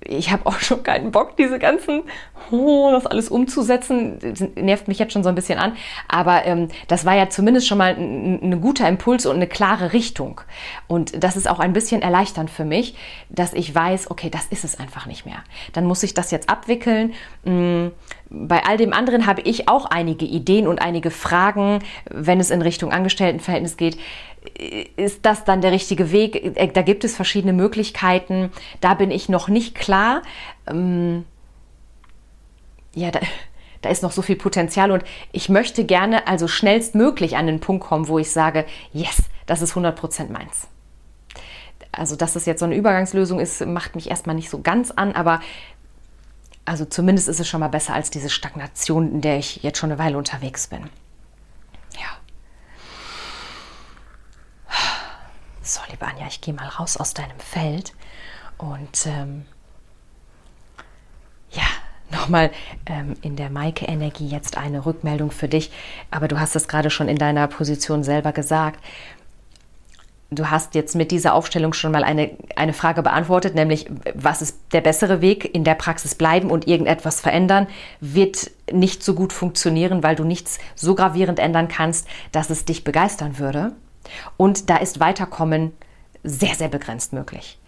ich 0.00 0.30
habe 0.30 0.46
auch 0.46 0.58
schon 0.60 0.82
keinen 0.82 1.10
Bock, 1.10 1.36
diese 1.36 1.58
ganzen, 1.58 2.02
oh, 2.50 2.90
das 2.92 3.06
alles 3.06 3.28
umzusetzen. 3.28 4.18
Das 4.20 4.40
nervt 4.54 4.88
mich 4.88 4.98
jetzt 4.98 5.12
schon 5.12 5.22
so 5.22 5.28
ein 5.28 5.34
bisschen 5.34 5.58
an. 5.58 5.76
Aber 6.08 6.46
ähm, 6.46 6.68
das 6.86 7.04
war 7.04 7.14
ja 7.14 7.28
zumindest 7.28 7.66
schon 7.66 7.78
mal 7.78 7.94
ein, 7.94 8.40
ein, 8.42 8.60
guter 8.60 8.88
Impuls 8.88 9.26
und 9.26 9.36
eine 9.36 9.46
klare 9.46 9.92
Richtung. 9.92 10.40
Und 10.86 11.22
das 11.22 11.36
ist 11.36 11.48
auch 11.48 11.58
ein 11.58 11.72
bisschen 11.72 12.02
erleichternd 12.02 12.50
für 12.50 12.64
mich, 12.64 12.96
dass 13.28 13.52
ich 13.52 13.74
weiß, 13.74 14.10
okay, 14.10 14.30
das 14.30 14.46
ist 14.46 14.64
es 14.64 14.78
einfach 14.78 15.06
nicht 15.06 15.26
mehr. 15.26 15.42
Dann 15.72 15.84
muss 15.84 16.02
ich 16.02 16.14
das 16.14 16.30
jetzt 16.30 16.48
abwickeln. 16.48 17.14
Mm, 17.44 17.88
bei 18.30 18.64
all 18.64 18.76
dem 18.76 18.92
anderen 18.92 19.26
habe 19.26 19.40
ich 19.42 19.68
auch 19.68 19.86
einige 19.86 20.24
Ideen 20.24 20.66
und 20.66 20.80
einige 20.80 21.10
Fragen, 21.10 21.80
wenn 22.10 22.40
es 22.40 22.50
in 22.50 22.62
Richtung 22.62 22.92
Angestelltenverhältnis 22.92 23.76
geht 23.76 23.96
ist 24.96 25.26
das 25.26 25.44
dann 25.44 25.60
der 25.60 25.72
richtige 25.72 26.12
Weg? 26.12 26.56
Äh, 26.56 26.68
da 26.68 26.82
gibt 26.82 27.04
es 27.04 27.16
verschiedene 27.16 27.52
Möglichkeiten. 27.52 28.50
Da 28.80 28.94
bin 28.94 29.10
ich 29.10 29.28
noch 29.28 29.48
nicht 29.48 29.74
klar. 29.74 30.22
Ähm, 30.66 31.24
ja, 32.94 33.10
da, 33.10 33.20
da 33.82 33.90
ist 33.90 34.02
noch 34.02 34.12
so 34.12 34.22
viel 34.22 34.36
Potenzial 34.36 34.90
und 34.90 35.04
ich 35.32 35.48
möchte 35.48 35.84
gerne 35.84 36.26
also 36.26 36.48
schnellstmöglich 36.48 37.36
an 37.36 37.46
den 37.46 37.60
Punkt 37.60 37.84
kommen, 37.84 38.08
wo 38.08 38.18
ich 38.18 38.30
sage, 38.30 38.64
yes, 38.92 39.22
das 39.46 39.62
ist 39.62 39.74
100% 39.74 40.30
meins. 40.30 40.68
Also, 41.92 42.16
dass 42.16 42.34
das 42.34 42.46
jetzt 42.46 42.60
so 42.60 42.66
eine 42.66 42.76
Übergangslösung 42.76 43.40
ist, 43.40 43.64
macht 43.64 43.94
mich 43.94 44.10
erstmal 44.10 44.36
nicht 44.36 44.50
so 44.50 44.60
ganz 44.60 44.90
an, 44.90 45.12
aber 45.12 45.40
also 46.68 46.84
zumindest 46.84 47.28
ist 47.28 47.40
es 47.40 47.48
schon 47.48 47.60
mal 47.60 47.68
besser 47.68 47.94
als 47.94 48.10
diese 48.10 48.30
Stagnation, 48.30 49.12
in 49.12 49.20
der 49.20 49.38
ich 49.38 49.62
jetzt 49.62 49.78
schon 49.78 49.90
eine 49.90 49.98
Weile 49.98 50.18
unterwegs 50.18 50.66
bin. 50.68 50.88
So, 55.68 55.80
liebe 55.90 56.06
Anja, 56.06 56.26
ich 56.26 56.40
gehe 56.40 56.54
mal 56.54 56.66
raus 56.66 56.96
aus 56.96 57.12
deinem 57.12 57.38
Feld 57.38 57.92
und 58.56 59.04
ähm, 59.04 59.44
ja, 61.50 61.66
nochmal 62.10 62.50
ähm, 62.86 63.16
in 63.20 63.36
der 63.36 63.50
Maike-Energie 63.50 64.28
jetzt 64.28 64.56
eine 64.56 64.86
Rückmeldung 64.86 65.30
für 65.30 65.46
dich. 65.46 65.70
Aber 66.10 66.26
du 66.26 66.40
hast 66.40 66.56
es 66.56 66.68
gerade 66.68 66.88
schon 66.88 67.06
in 67.06 67.18
deiner 67.18 67.46
Position 67.48 68.02
selber 68.02 68.32
gesagt. 68.32 68.82
Du 70.30 70.50
hast 70.50 70.74
jetzt 70.74 70.94
mit 70.94 71.10
dieser 71.10 71.32
Aufstellung 71.32 71.72
schon 71.72 71.90
mal 71.90 72.04
eine, 72.04 72.30
eine 72.54 72.74
Frage 72.74 73.02
beantwortet, 73.02 73.54
nämlich 73.54 73.86
was 74.14 74.42
ist 74.42 74.58
der 74.72 74.82
bessere 74.82 75.22
Weg? 75.22 75.54
In 75.54 75.64
der 75.64 75.74
Praxis 75.74 76.14
bleiben 76.14 76.50
und 76.50 76.68
irgendetwas 76.68 77.20
verändern 77.20 77.66
wird 78.00 78.50
nicht 78.70 79.02
so 79.02 79.14
gut 79.14 79.32
funktionieren, 79.32 80.02
weil 80.02 80.16
du 80.16 80.24
nichts 80.24 80.58
so 80.74 80.94
gravierend 80.94 81.38
ändern 81.38 81.68
kannst, 81.68 82.06
dass 82.30 82.50
es 82.50 82.66
dich 82.66 82.84
begeistern 82.84 83.38
würde. 83.38 83.72
Und 84.36 84.68
da 84.68 84.76
ist 84.76 85.00
Weiterkommen 85.00 85.72
sehr, 86.24 86.54
sehr 86.54 86.68
begrenzt 86.68 87.14
möglich. 87.14 87.58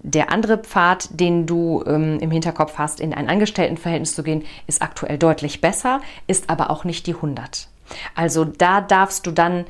Der 0.00 0.30
andere 0.32 0.58
Pfad, 0.58 1.08
den 1.18 1.46
du 1.46 1.84
ähm, 1.86 2.18
im 2.20 2.30
Hinterkopf 2.30 2.76
hast, 2.76 3.00
in 3.00 3.14
ein 3.14 3.28
Angestelltenverhältnis 3.28 4.14
zu 4.14 4.24
gehen, 4.24 4.44
ist 4.66 4.82
aktuell 4.82 5.16
deutlich 5.16 5.60
besser, 5.60 6.00
ist 6.26 6.50
aber 6.50 6.70
auch 6.70 6.84
nicht 6.84 7.06
die 7.06 7.14
100. 7.14 7.68
Also 8.14 8.44
da 8.44 8.80
darfst 8.80 9.26
du 9.26 9.30
dann 9.30 9.64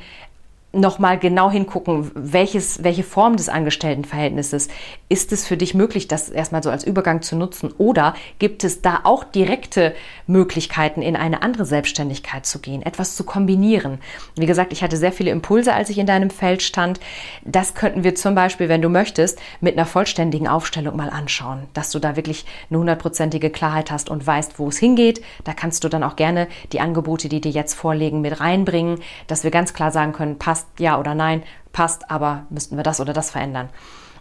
nochmal 0.75 1.19
genau 1.19 1.51
hingucken, 1.51 2.11
welches, 2.15 2.83
welche 2.83 3.03
Form 3.03 3.37
des 3.37 3.49
Angestelltenverhältnisses 3.49 4.69
ist 5.09 5.33
es 5.33 5.47
für 5.47 5.57
dich 5.57 5.75
möglich, 5.75 6.09
das 6.09 6.29
erstmal 6.29 6.63
so 6.63 6.71
als 6.71 6.85
Übergang 6.85 7.23
zu 7.23 7.37
nutzen? 7.37 7.73
Oder 7.79 8.15
gibt 8.39 8.65
es 8.65 8.83
da 8.83 9.01
auch 9.05 9.25
direkte 9.25 9.95
Möglichkeiten, 10.27 11.03
in 11.03 11.17
eine 11.17 11.43
andere 11.43 11.65
Selbstständigkeit 11.65 12.47
zu 12.47 12.59
gehen, 12.59 12.83
etwas 12.83 13.17
zu 13.17 13.25
kombinieren? 13.25 13.99
Wie 14.37 14.47
gesagt, 14.47 14.73
ich 14.73 14.83
hatte 14.83 14.97
sehr 14.97 15.13
viele 15.13 15.31
Impulse, 15.31 15.73
als 15.73 15.91
ich 15.91 15.99
in 15.99 16.07
deinem 16.07 16.31
Feld 16.31 16.63
stand. 16.63 17.01
Das 17.45 17.75
könnten 17.75 18.05
wir 18.05 18.15
zum 18.15 18.35
Beispiel, 18.35 18.69
wenn 18.69 18.83
du 18.83 18.89
möchtest, 18.89 19.39
mit 19.61 19.77
einer 19.77 19.87
vollständigen 19.87 20.49
Aufstellung 20.49 20.97
mal 20.97 21.11
anschauen, 21.11 21.65
dass 21.75 21.91
du 21.91 21.99
da 21.99 22.17
wirklich 22.17 22.45
eine 22.71 22.79
hundertprozentige 22.79 23.51
Klarheit 23.51 23.91
hast 23.91 24.11
und 24.11 24.27
weißt, 24.27 24.59
wo 24.59 24.69
es 24.69 24.79
hingeht. 24.79 25.23
Da 25.45 25.53
kannst 25.53 25.85
du 25.85 25.89
dann 25.89 26.03
auch 26.03 26.17
gerne 26.17 26.49
die 26.73 26.81
Angebote, 26.81 27.29
die 27.29 27.41
dir 27.41 27.53
jetzt 27.53 27.75
vorlegen, 27.75 28.21
mit 28.21 28.41
reinbringen, 28.41 29.01
dass 29.27 29.45
wir 29.45 29.51
ganz 29.51 29.75
klar 29.75 29.91
sagen 29.91 30.13
können, 30.13 30.39
passt 30.39 30.64
passt, 30.65 30.81
ja 30.81 30.99
oder 30.99 31.15
nein, 31.15 31.43
passt, 31.73 32.11
aber 32.11 32.47
müssten 32.51 32.77
wir 32.77 32.85
das 32.85 33.01
oder 33.01 33.13
das 33.13 33.31
verändern. 33.31 33.69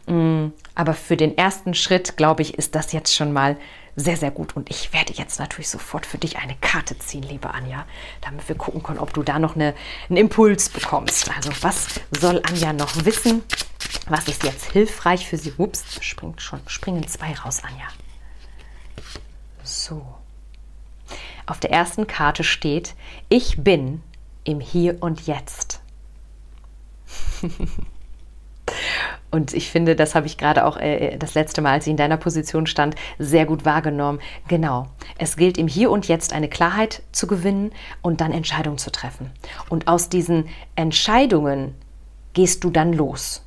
Mm, 0.08 0.48
aber 0.76 0.94
für 0.94 1.18
den 1.18 1.38
ersten 1.38 1.74
Schritt, 1.74 2.18
glaube 2.18 2.42
ich, 2.42 2.58
ist 2.58 2.76
das 2.76 2.92
jetzt 2.92 3.16
schon 3.16 3.32
mal 3.32 3.58
sehr, 3.96 4.18
sehr 4.18 4.32
gut. 4.32 4.56
Und 4.56 4.70
ich 4.70 4.92
werde 4.92 5.14
jetzt 5.14 5.40
natürlich 5.40 5.70
sofort 5.70 6.06
für 6.06 6.18
dich 6.18 6.38
eine 6.38 6.56
Karte 6.56 6.98
ziehen, 6.98 7.24
liebe 7.24 7.52
Anja, 7.52 7.86
damit 8.22 8.48
wir 8.50 8.56
gucken 8.56 8.82
können, 8.82 9.00
ob 9.00 9.14
du 9.14 9.24
da 9.24 9.40
noch 9.40 9.56
eine, 9.56 9.76
einen 10.10 10.18
Impuls 10.18 10.70
bekommst. 10.70 11.30
Also 11.36 11.52
was 11.62 12.02
soll 12.20 12.42
Anja 12.44 12.74
noch 12.74 13.06
wissen? 13.06 13.44
Was 14.10 14.28
ist 14.28 14.44
jetzt 14.44 14.72
hilfreich 14.72 15.28
für 15.28 15.38
sie? 15.38 15.54
Ups, 15.58 15.84
springt 16.02 16.42
schon, 16.42 16.60
springen 16.68 17.08
zwei 17.08 17.34
raus, 17.34 17.62
Anja. 17.64 17.86
So. 19.64 20.06
Auf 21.46 21.60
der 21.60 21.72
ersten 21.72 22.08
Karte 22.08 22.44
steht, 22.44 22.96
ich 23.30 23.64
bin 23.64 24.02
im 24.44 24.60
Hier 24.60 24.98
und 25.02 25.28
Jetzt. 25.28 25.83
Und 29.32 29.54
ich 29.54 29.72
finde, 29.72 29.96
das 29.96 30.14
habe 30.14 30.28
ich 30.28 30.38
gerade 30.38 30.64
auch 30.64 30.78
äh, 30.78 31.18
das 31.18 31.34
letzte 31.34 31.62
Mal, 31.62 31.72
als 31.72 31.88
ich 31.88 31.92
in 31.92 31.98
deiner 31.98 32.18
Position 32.18 32.68
stand, 32.68 32.96
sehr 33.18 33.48
gut 33.48 33.66
wahrgenommen. 33.66 34.20
Genau. 34.48 34.88
Es 35.18 35.38
gilt 35.38 35.58
im 35.58 35.68
Hier 35.68 35.90
und 35.90 36.08
Jetzt 36.08 36.34
eine 36.34 36.48
Klarheit 36.48 37.02
zu 37.12 37.26
gewinnen 37.26 37.72
und 38.04 38.22
dann 38.22 38.32
Entscheidungen 38.32 38.78
zu 38.78 38.92
treffen. 38.92 39.32
Und 39.70 39.88
aus 39.88 40.10
diesen 40.10 40.50
Entscheidungen 40.76 41.74
gehst 42.34 42.64
du 42.64 42.70
dann 42.70 42.94
los. 42.94 43.44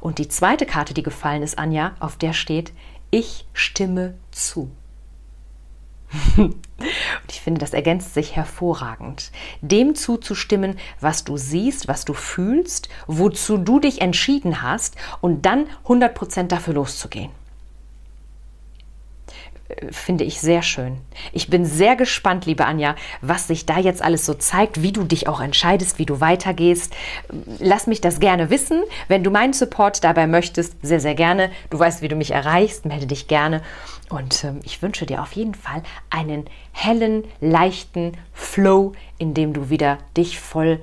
Und 0.00 0.18
die 0.18 0.28
zweite 0.28 0.64
Karte, 0.64 0.94
die 0.94 1.02
gefallen 1.02 1.42
ist, 1.42 1.58
Anja, 1.58 1.92
auf 2.00 2.16
der 2.16 2.32
steht, 2.32 2.72
ich 3.10 3.46
stimme 3.52 4.14
zu. 4.30 4.70
Und 7.28 7.34
ich 7.34 7.42
finde, 7.42 7.60
das 7.60 7.74
ergänzt 7.74 8.14
sich 8.14 8.36
hervorragend. 8.36 9.32
Dem 9.60 9.94
zuzustimmen, 9.94 10.78
was 10.98 11.24
du 11.24 11.36
siehst, 11.36 11.86
was 11.86 12.06
du 12.06 12.14
fühlst, 12.14 12.88
wozu 13.06 13.58
du 13.58 13.80
dich 13.80 14.00
entschieden 14.00 14.62
hast 14.62 14.96
und 15.20 15.44
dann 15.44 15.66
100% 15.84 16.44
dafür 16.44 16.72
loszugehen 16.72 17.30
finde 19.90 20.24
ich 20.24 20.40
sehr 20.40 20.62
schön. 20.62 20.98
Ich 21.32 21.50
bin 21.50 21.64
sehr 21.66 21.94
gespannt, 21.94 22.46
liebe 22.46 22.64
Anja, 22.64 22.96
was 23.20 23.48
sich 23.48 23.66
da 23.66 23.78
jetzt 23.78 24.02
alles 24.02 24.24
so 24.24 24.34
zeigt, 24.34 24.82
wie 24.82 24.92
du 24.92 25.04
dich 25.04 25.28
auch 25.28 25.40
entscheidest, 25.40 25.98
wie 25.98 26.06
du 26.06 26.20
weitergehst. 26.20 26.94
Lass 27.58 27.86
mich 27.86 28.00
das 28.00 28.18
gerne 28.18 28.50
wissen. 28.50 28.82
Wenn 29.08 29.24
du 29.24 29.30
meinen 29.30 29.52
Support 29.52 30.02
dabei 30.04 30.26
möchtest, 30.26 30.74
sehr, 30.82 31.00
sehr 31.00 31.14
gerne. 31.14 31.50
Du 31.70 31.78
weißt, 31.78 32.00
wie 32.00 32.08
du 32.08 32.16
mich 32.16 32.30
erreichst, 32.30 32.86
melde 32.86 33.06
dich 33.06 33.28
gerne. 33.28 33.62
Und 34.08 34.44
ähm, 34.44 34.60
ich 34.64 34.80
wünsche 34.80 35.04
dir 35.04 35.22
auf 35.22 35.32
jeden 35.32 35.54
Fall 35.54 35.82
einen 36.08 36.46
hellen, 36.72 37.24
leichten 37.40 38.12
Flow, 38.32 38.92
in 39.18 39.34
dem 39.34 39.52
du 39.52 39.68
wieder 39.68 39.98
dich 40.16 40.40
voll 40.40 40.80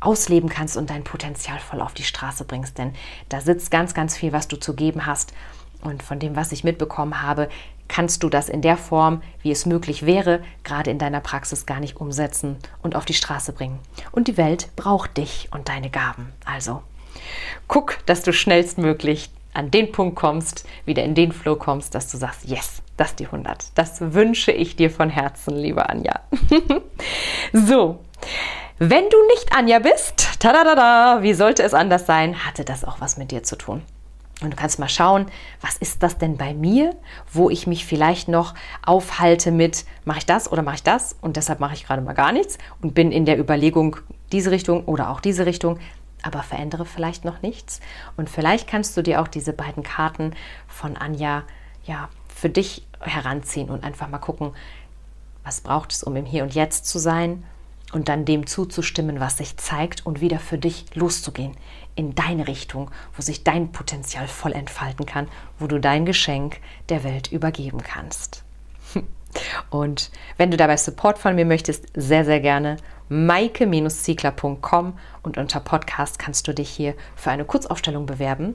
ausleben 0.00 0.48
kannst 0.48 0.76
und 0.76 0.90
dein 0.90 1.02
Potenzial 1.02 1.58
voll 1.58 1.80
auf 1.80 1.92
die 1.92 2.04
Straße 2.04 2.44
bringst. 2.44 2.78
Denn 2.78 2.92
da 3.28 3.40
sitzt 3.40 3.72
ganz, 3.72 3.94
ganz 3.94 4.16
viel, 4.16 4.32
was 4.32 4.46
du 4.46 4.56
zu 4.56 4.74
geben 4.74 5.06
hast. 5.06 5.32
Und 5.82 6.02
von 6.02 6.18
dem, 6.18 6.36
was 6.36 6.52
ich 6.52 6.64
mitbekommen 6.64 7.22
habe, 7.22 7.48
kannst 7.88 8.22
du 8.22 8.28
das 8.28 8.48
in 8.48 8.62
der 8.62 8.76
Form, 8.76 9.22
wie 9.42 9.50
es 9.50 9.66
möglich 9.66 10.04
wäre, 10.04 10.42
gerade 10.62 10.90
in 10.90 10.98
deiner 10.98 11.20
Praxis 11.20 11.66
gar 11.66 11.80
nicht 11.80 11.96
umsetzen 11.96 12.56
und 12.82 12.94
auf 12.94 13.04
die 13.04 13.14
Straße 13.14 13.52
bringen. 13.52 13.78
Und 14.12 14.28
die 14.28 14.36
Welt 14.36 14.68
braucht 14.76 15.16
dich 15.16 15.48
und 15.52 15.68
deine 15.68 15.90
Gaben. 15.90 16.32
Also 16.44 16.82
guck, 17.66 17.98
dass 18.06 18.22
du 18.22 18.32
schnellstmöglich 18.32 19.30
an 19.54 19.70
den 19.70 19.90
Punkt 19.90 20.16
kommst, 20.16 20.66
wieder 20.84 21.02
in 21.02 21.14
den 21.14 21.32
Flow 21.32 21.56
kommst, 21.56 21.94
dass 21.94 22.10
du 22.10 22.16
sagst, 22.16 22.44
yes, 22.44 22.82
das 22.96 23.10
ist 23.10 23.20
die 23.20 23.26
100. 23.26 23.76
Das 23.76 24.12
wünsche 24.12 24.52
ich 24.52 24.76
dir 24.76 24.90
von 24.90 25.10
Herzen, 25.10 25.56
liebe 25.56 25.88
Anja. 25.88 26.20
so, 27.52 28.04
wenn 28.78 29.08
du 29.08 29.16
nicht 29.28 29.52
Anja 29.56 29.80
bist, 29.80 30.40
tada, 30.40 31.22
wie 31.22 31.34
sollte 31.34 31.62
es 31.62 31.74
anders 31.74 32.06
sein, 32.06 32.44
hatte 32.44 32.64
das 32.64 32.84
auch 32.84 33.00
was 33.00 33.16
mit 33.16 33.32
dir 33.32 33.42
zu 33.42 33.56
tun. 33.56 33.82
Und 34.40 34.52
du 34.52 34.56
kannst 34.56 34.78
mal 34.78 34.88
schauen, 34.88 35.26
was 35.60 35.76
ist 35.76 36.02
das 36.02 36.16
denn 36.16 36.36
bei 36.36 36.54
mir, 36.54 36.94
wo 37.32 37.50
ich 37.50 37.66
mich 37.66 37.84
vielleicht 37.84 38.28
noch 38.28 38.54
aufhalte 38.86 39.50
mit, 39.50 39.84
mache 40.04 40.18
ich 40.18 40.26
das 40.26 40.50
oder 40.50 40.62
mache 40.62 40.76
ich 40.76 40.82
das 40.84 41.16
und 41.20 41.36
deshalb 41.36 41.58
mache 41.58 41.74
ich 41.74 41.84
gerade 41.84 42.02
mal 42.02 42.12
gar 42.12 42.30
nichts 42.30 42.56
und 42.80 42.94
bin 42.94 43.10
in 43.10 43.24
der 43.24 43.38
Überlegung, 43.38 43.96
diese 44.30 44.52
Richtung 44.52 44.84
oder 44.84 45.10
auch 45.10 45.20
diese 45.20 45.44
Richtung, 45.44 45.80
aber 46.22 46.42
verändere 46.42 46.84
vielleicht 46.84 47.24
noch 47.24 47.42
nichts. 47.42 47.80
Und 48.16 48.30
vielleicht 48.30 48.68
kannst 48.68 48.96
du 48.96 49.02
dir 49.02 49.20
auch 49.20 49.28
diese 49.28 49.52
beiden 49.52 49.82
Karten 49.82 50.34
von 50.68 50.96
Anja 50.96 51.42
ja 51.84 52.08
für 52.32 52.48
dich 52.48 52.86
heranziehen 53.00 53.70
und 53.70 53.82
einfach 53.82 54.08
mal 54.08 54.18
gucken, 54.18 54.52
Was 55.42 55.62
braucht 55.62 55.92
es, 55.92 56.02
um 56.02 56.14
im 56.14 56.26
Hier 56.26 56.42
und 56.42 56.54
Jetzt 56.54 56.86
zu 56.86 56.98
sein? 56.98 57.42
Und 57.92 58.08
dann 58.08 58.24
dem 58.24 58.46
zuzustimmen, 58.46 59.18
was 59.18 59.38
sich 59.38 59.56
zeigt 59.56 60.04
und 60.04 60.20
wieder 60.20 60.38
für 60.38 60.58
dich 60.58 60.84
loszugehen. 60.94 61.56
In 61.94 62.14
deine 62.14 62.46
Richtung, 62.46 62.90
wo 63.16 63.22
sich 63.22 63.44
dein 63.44 63.72
Potenzial 63.72 64.28
voll 64.28 64.52
entfalten 64.52 65.06
kann, 65.06 65.26
wo 65.58 65.66
du 65.66 65.80
dein 65.80 66.04
Geschenk 66.04 66.60
der 66.90 67.02
Welt 67.02 67.32
übergeben 67.32 67.82
kannst. 67.82 68.44
Und 69.70 70.10
wenn 70.36 70.50
du 70.50 70.56
dabei 70.56 70.76
Support 70.76 71.18
von 71.18 71.34
mir 71.34 71.44
möchtest, 71.44 71.86
sehr, 71.94 72.24
sehr 72.24 72.40
gerne 72.40 72.76
maike-ziegler.com 73.08 74.98
und 75.22 75.38
unter 75.38 75.60
Podcast 75.60 76.18
kannst 76.18 76.46
du 76.46 76.52
dich 76.52 76.68
hier 76.68 76.94
für 77.16 77.30
eine 77.30 77.44
Kurzaufstellung 77.44 78.06
bewerben. 78.06 78.54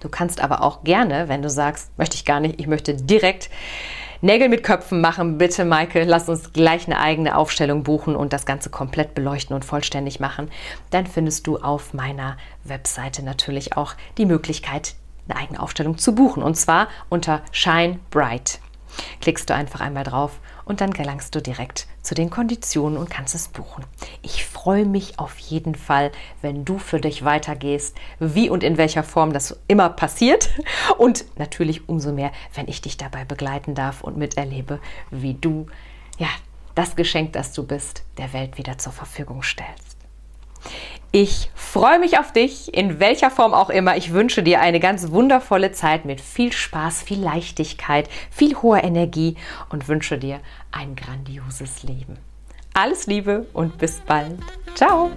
Du 0.00 0.08
kannst 0.08 0.40
aber 0.40 0.62
auch 0.62 0.84
gerne, 0.84 1.28
wenn 1.28 1.42
du 1.42 1.50
sagst, 1.50 1.90
möchte 1.98 2.16
ich 2.16 2.24
gar 2.24 2.40
nicht, 2.40 2.60
ich 2.60 2.66
möchte 2.66 2.94
direkt 2.94 3.50
Nägel 4.26 4.48
mit 4.48 4.64
Köpfen 4.64 5.00
machen, 5.00 5.38
bitte 5.38 5.64
Maike, 5.64 6.02
lass 6.02 6.28
uns 6.28 6.52
gleich 6.52 6.86
eine 6.86 6.98
eigene 6.98 7.36
Aufstellung 7.36 7.84
buchen 7.84 8.16
und 8.16 8.32
das 8.32 8.44
Ganze 8.44 8.70
komplett 8.70 9.14
beleuchten 9.14 9.54
und 9.54 9.64
vollständig 9.64 10.18
machen. 10.18 10.50
Dann 10.90 11.06
findest 11.06 11.46
du 11.46 11.58
auf 11.58 11.94
meiner 11.94 12.36
Webseite 12.64 13.22
natürlich 13.22 13.76
auch 13.76 13.94
die 14.18 14.26
Möglichkeit, 14.26 14.96
eine 15.28 15.38
eigene 15.38 15.62
Aufstellung 15.62 15.96
zu 15.96 16.12
buchen 16.12 16.42
und 16.42 16.56
zwar 16.56 16.88
unter 17.08 17.40
Shine 17.52 18.00
Bright. 18.10 18.58
Klickst 19.20 19.48
du 19.48 19.54
einfach 19.54 19.80
einmal 19.80 20.02
drauf 20.02 20.40
und 20.66 20.82
dann 20.82 20.92
gelangst 20.92 21.34
du 21.34 21.40
direkt 21.40 21.86
zu 22.02 22.14
den 22.14 22.28
Konditionen 22.28 22.98
und 22.98 23.08
kannst 23.08 23.34
es 23.34 23.48
buchen. 23.48 23.84
Ich 24.20 24.44
freue 24.44 24.84
mich 24.84 25.18
auf 25.18 25.38
jeden 25.38 25.74
Fall, 25.74 26.12
wenn 26.42 26.66
du 26.66 26.78
für 26.78 27.00
dich 27.00 27.24
weitergehst, 27.24 27.96
wie 28.18 28.50
und 28.50 28.62
in 28.62 28.76
welcher 28.76 29.02
Form 29.02 29.32
das 29.32 29.58
immer 29.68 29.88
passiert 29.88 30.50
und 30.98 31.24
natürlich 31.38 31.88
umso 31.88 32.12
mehr, 32.12 32.32
wenn 32.52 32.68
ich 32.68 32.82
dich 32.82 32.98
dabei 32.98 33.24
begleiten 33.24 33.74
darf 33.74 34.02
und 34.02 34.18
miterlebe, 34.18 34.80
wie 35.10 35.34
du 35.34 35.68
ja 36.18 36.28
das 36.74 36.96
Geschenk, 36.96 37.32
das 37.32 37.52
du 37.52 37.66
bist, 37.66 38.02
der 38.18 38.34
Welt 38.34 38.58
wieder 38.58 38.76
zur 38.76 38.92
Verfügung 38.92 39.42
stellst. 39.42 39.95
Ich 41.18 41.48
freue 41.54 41.98
mich 41.98 42.18
auf 42.18 42.30
dich, 42.30 42.74
in 42.74 43.00
welcher 43.00 43.30
Form 43.30 43.54
auch 43.54 43.70
immer. 43.70 43.96
Ich 43.96 44.12
wünsche 44.12 44.42
dir 44.42 44.60
eine 44.60 44.80
ganz 44.80 45.12
wundervolle 45.12 45.72
Zeit 45.72 46.04
mit 46.04 46.20
viel 46.20 46.52
Spaß, 46.52 47.00
viel 47.00 47.20
Leichtigkeit, 47.20 48.10
viel 48.30 48.54
hoher 48.56 48.84
Energie 48.84 49.34
und 49.70 49.88
wünsche 49.88 50.18
dir 50.18 50.40
ein 50.72 50.94
grandioses 50.94 51.84
Leben. 51.84 52.18
Alles 52.74 53.06
Liebe 53.06 53.46
und 53.54 53.78
bis 53.78 54.00
bald. 54.00 54.38
Ciao! 54.74 55.10